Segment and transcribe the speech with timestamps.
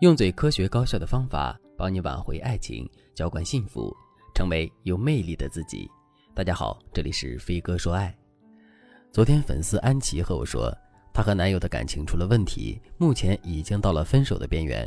[0.00, 3.96] 用最科学高效的方法帮你挽回爱情，浇灌幸福，
[4.34, 5.90] 成为有魅力的自己。
[6.34, 8.14] 大家好，这里是飞哥说爱。
[9.10, 10.70] 昨天粉丝安琪和我说，
[11.14, 14.86] 她和男友的感情出了问题，目前已经到了分手的边缘。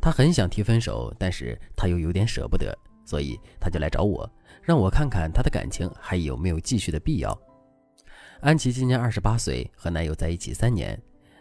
[0.00, 4.28] 她很想提分手，但是她又有点舍不得，所以她就来找我，
[4.60, 7.40] 让我看看她的感情还有没有继续的必要。
[8.40, 11.00] 安琪今年二十八岁，和男友在一起三年，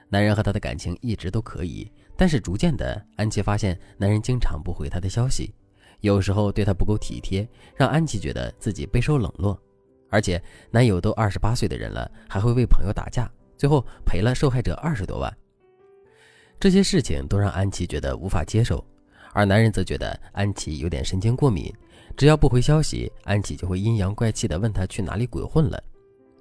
[0.09, 1.91] 男人和她的感情一直都可以。
[2.15, 5.53] 但是逐渐的，安琪发现男人经常不回她的消息，
[6.01, 9.59] 有时候对她不够体贴，让安琪觉得自己备受冷落。
[10.09, 15.37] 而且男友都二十八岁的人了，还会为朋友打架，最后赔了受害者二十多万。
[16.59, 18.83] 这些事情都让安琪觉得无法接受，
[19.33, 21.71] 而男人则觉得安琪有点神经过敏，
[22.15, 25.83] 只要不回消息，安琪就会阴阳怪气的问他去哪里鬼混了。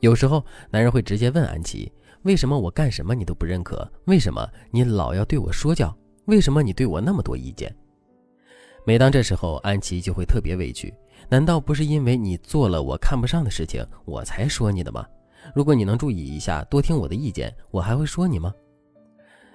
[0.00, 1.90] 有时候男人会直接问安琪。
[2.22, 3.88] 为什么我干什么你都不认可？
[4.06, 5.96] 为什么你老要对我说教？
[6.24, 7.72] 为什么你对我那么多意见？
[8.84, 10.92] 每当这时候，安琪就会特别委屈。
[11.28, 15.06] 难道不是因为你做了我看不上的事情，我才说你的吗？
[15.54, 18.52] 如果你能注意一下，多听我的意见，我还会说你吗？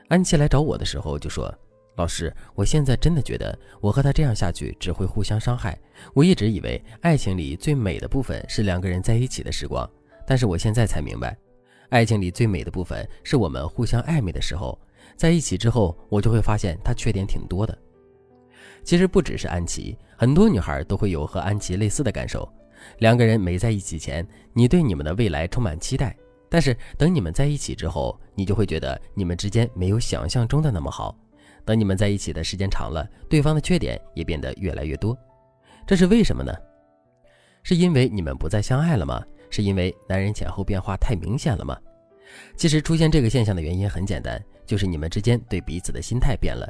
[0.08, 1.53] 安琪来找我的时候就说
[1.98, 5.78] ：“老师，我现在真的觉得我和他这样下去只会互相伤害。
[6.14, 9.89] 我一直以为爱情里最美的部分是两个人在一起的时光，
[10.31, 11.37] 但是我现在才明白。”
[11.91, 14.79] 爱情里最美的部分是我们互相暧昧的时候，
[15.17, 17.77] 在一起之后，我就会发现他缺点挺多的。
[18.81, 22.49] 其实不只是安琪，很多女孩都会有和安琪类似的感受。
[22.99, 26.15] 两个人没在一起前，你对你们的未来充满期待，
[26.47, 31.13] 但是等你们在一起之后，你就会觉得你们之间没有想象中的那么好。
[31.65, 35.13] 等你们在一起的时间长了，对方的缺点也变得越来越多。
[35.85, 36.53] 这是为什么呢？
[37.63, 39.21] 是因为你们不再相爱了吗？
[39.52, 41.77] 是因为男人前后变化太明显了吗？
[42.55, 46.67] 其实出现这个现象的原因很简单，就是你们之间对彼此的心态变了。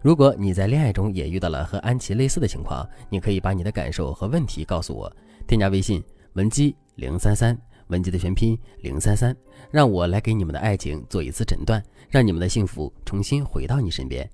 [0.00, 5.10] 如果你在恋爱中也遇到了和安琪类似的情况，你可以把你的感受和问题告诉我，
[5.48, 9.36] 添加微信文姬零三三，文姬的全拼零三三，
[9.70, 14.28] 让我来给你们的爱情做一次诊断，让你们的幸福重新回到你身边。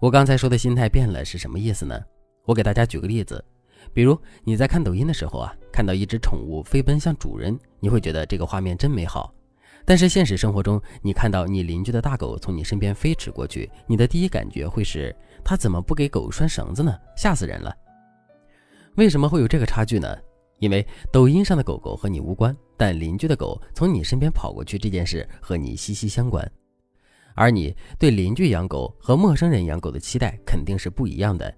[0.00, 2.02] 我刚才说的心态变了是什么意思呢？
[2.44, 3.44] 我给大家举个例子。
[3.92, 9.32] 比如你在看抖音的时候啊，看到一只宠物飞奔向主人，你会觉得这个画面真美好。
[9.84, 15.14] 但是现实生活中，你看到你邻居的大狗从你身边飞驰过去，你的第一感觉会是
[15.44, 16.92] 它怎么不给狗拴绳子呢？
[17.16, 17.72] 吓死人了！
[18.96, 20.08] 为什么会有这个差距呢？
[20.58, 26.50] 因为抖音上的狗狗和你无关，但邻居的狗从你身边跑过去这件事和你息息相关。
[27.34, 31.54] 而你对邻居养狗和陌生人养狗的期待肯定是不一样的。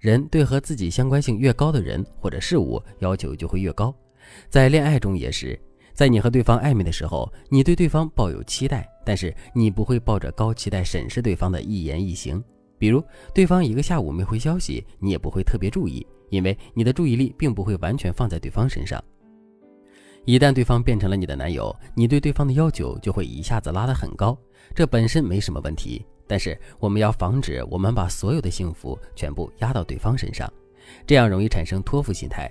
[0.00, 3.94] 人对和自己相关性越高的人或者事物要求就会越高，
[4.48, 5.58] 在恋爱中也是，
[5.94, 12.42] 在你和对方暧昧的时候，你对对方抱有期待，但是你不会抱着高期待审视对方的一言一行。
[12.78, 13.02] 比如，
[13.32, 19.02] 对方一个下午没回消息，你也不会特别注意，因为你的注意力并不会完全放在对方身上。
[20.26, 24.36] 一旦对方变成了你的男友，你对对方的要求就会一下子拉得很高，
[24.74, 26.04] 这本身没什么问题。
[26.26, 30.52] 但是我们要防止我们把所有的幸福全部压到对方身上，
[31.06, 32.50] 这样容易产生托付心态。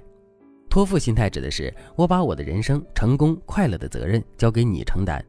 [0.70, 5.24] 托付心态指的是我把我的人生成功快乐的责任交给你承担。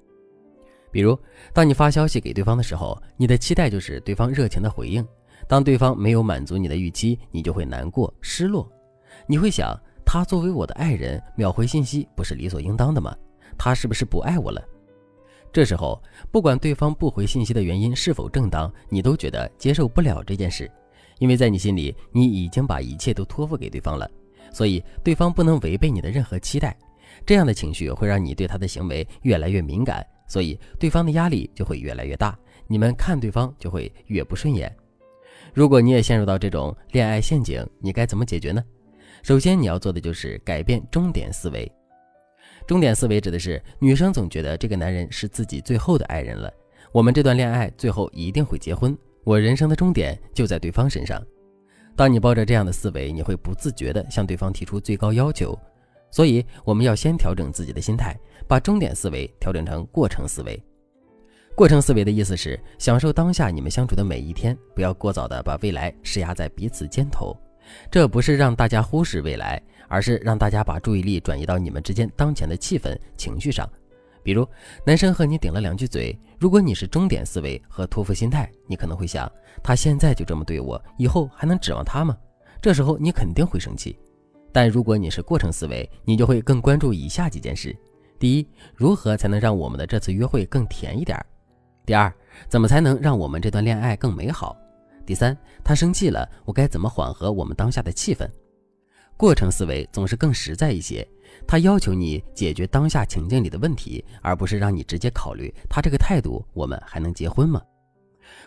[0.91, 1.19] 比如，
[1.53, 5.07] 当你发消息给对方的时候，你的期待就是对方热情的回应。
[5.47, 8.69] 当对方没有满足你的预期，你就会难过、失落。
[9.27, 13.15] 你会想，他作为我的爱人，秒回信息不是理所应当的吗？
[13.59, 14.61] 他是不是不爱我了？
[15.57, 15.99] 这时候，
[16.31, 20.71] 不管对方不回信息的原因是否正当，你都觉得接受不了这件事，
[21.19, 24.07] 因为在你心里，你已经把一切都托付给对方了，
[24.53, 26.77] 所以对方不能违背你的任何期待。
[27.25, 34.71] 这样的情绪会让你对他的行为越来越敏感，所以对方的压力就会越来越大，你们看对方就会越不顺眼。
[35.55, 38.63] 如果你也陷入到这种恋爱陷阱，你该怎么解决呢？
[39.23, 41.73] 首先，你要做的就是改变终点思维。
[42.67, 46.53] 终点思维指的是女生总觉得这个男人是自己最后的爱人了，
[46.91, 51.25] 我们这段恋爱最后一定会结婚，我人生的终点就在对方身上。
[51.95, 55.57] 当你抱着这样的思维，你会不自觉地向对方提出最高要求。
[56.11, 58.19] 所以我们要先调整自己的心态，
[58.49, 60.61] 把终点思维调整成过程思维。
[61.55, 67.37] 过程思维的意思是享受当下你们相处的每一天，不要过早地把未来施压在彼此肩头。
[67.91, 69.63] 这不是让大家忽视未来。
[69.89, 73.65] 而是让大家把注意力转移到你们之间当前的气氛、情绪上。
[74.21, 74.45] 比如，
[74.85, 79.31] 男生和你顶了两句嘴，如果你是终点思维和托付心态，你可能会想：
[79.63, 82.17] 他现在就这么对我，以后还能指望他吗？
[82.61, 83.97] 这时候你肯定会生气。
[84.53, 87.73] 但如果你是过程思维，你就会更关注以下几件事：
[88.19, 91.17] 第一，如何才能让我们的这次约会更甜一点？
[91.85, 92.13] 第二，
[92.49, 94.57] 怎么才能让我们这段恋爱更美好？
[95.07, 98.29] 第三，他生气了，我该怎么缓和我们当下的气氛？
[99.17, 101.07] 过程思维总是更实在一些，
[101.47, 107.63] 他要求你解决当下情境里的问题，而不是让你直接考虑他这个态度，我们还能结婚吗？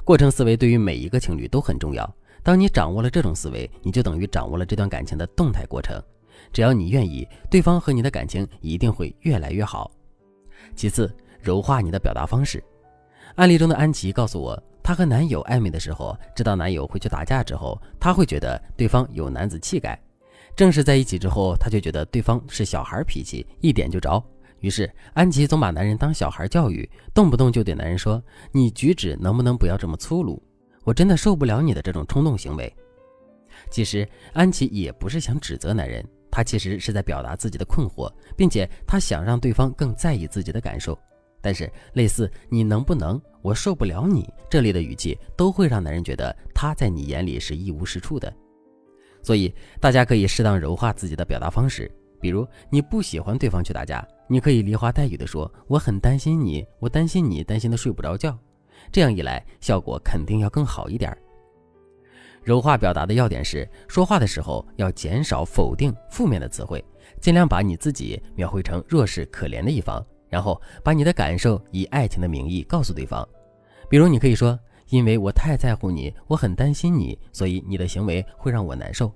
[0.04, 2.16] 过程思维对于每一个情侣都很重要。
[2.44, 6.02] 当你掌握了这种思维，你就等于掌握了这段感情的动态过程。
[6.52, 9.90] 只要你愿意，对方和你的感情一定会越来越好。
[10.76, 12.64] 其次，柔化你的表达方式。
[13.36, 19.96] 案例中的安琪告诉我，她和男友暧昧的时候，知道男友会去打架之后，她会觉得对方有男子气概。
[20.56, 24.20] 正式在一起之后，她就觉得对方是小孩脾气，一点就着。
[24.62, 28.20] 于是，安琪总把男人当小孩教育，动不动就对男人说
[28.52, 30.42] ：“你举止能不能不要这么粗鲁？
[30.84, 32.76] 我真的受不了你的这种冲动行为。”
[33.70, 40.98] 其实，安琪也不是想指责男人，她其实是在表达自己的困惑，并且她想让对方更在意自己的感受。
[41.42, 48.34] 但是，类似“你能不能”“我受不了你”这类的语气，都会让男人觉得他在你眼里是一无是处的。
[49.22, 51.90] 所以，大家可以适当柔化自己的表达方式。
[52.22, 58.38] 比如你不喜欢对方去打架，你可以梨花带雨的说：“我很担心你，我担心你担心的睡不着觉。”
[58.92, 61.18] 这样一来，效果肯定要更好一点。
[62.44, 66.84] 柔化表达的要点是，说话的时候要减少否定、负面的词汇，
[67.22, 73.28] 尽量把你自己描绘成弱势、可怜的一方，然后把你的感受以爱情的名义告诉对方。
[73.90, 74.58] 比如，你可以说
[74.90, 79.12] ：“因为我太在乎你，我很担心你，所以你的行为会让我难受。”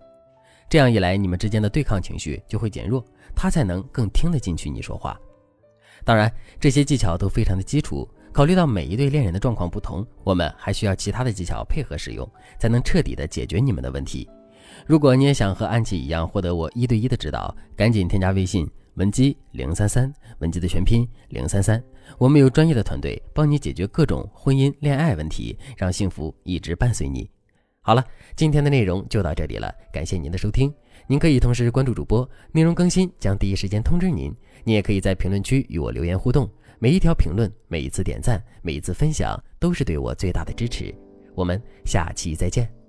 [0.67, 3.05] 这样一来，你们之间的对抗情绪就会减弱，
[3.35, 5.19] 他才能更听得进去你说话。
[6.03, 12.27] 当然，这些技巧都非常的基础，考虑到每一对恋人的状况不同，我们还需要其他的技巧配合使用，
[12.57, 14.27] 才能彻底的解决你们的问题。
[14.87, 21.83] 如果你也想和安琪一样获得我一对一的指导，赶紧添加微信文姬零三三，文姬的全拼零三三，
[22.17, 27.29] 我们有专业的团队帮你解决各种婚姻恋爱问题，让幸福一直伴随你。
[27.81, 28.05] 好了，
[28.35, 30.73] 今天的内容就到这里了，感谢您的收听。
[31.07, 34.33] 您可以同时关注主播，内容更新将第一时间通知您。
[34.63, 36.49] 您也可以在评论区与我留言互动，
[36.79, 40.93] 每一条评论、每一次点赞、每一次分享，都是对我最大的支持。
[41.35, 42.82] 我们下期再见。